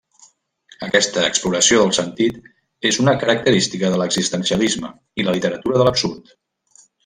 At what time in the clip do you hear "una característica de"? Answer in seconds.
3.05-4.01